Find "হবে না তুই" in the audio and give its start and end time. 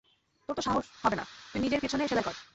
1.03-1.59